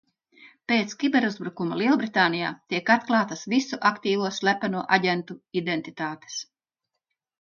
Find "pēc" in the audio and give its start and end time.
0.71-0.93